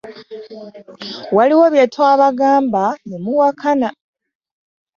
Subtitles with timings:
[1.35, 3.89] Waliwo bye twabagamba ne muwakana.